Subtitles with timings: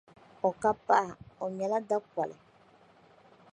[0.47, 2.37] O ka paɣa, O nyɛla dakɔli.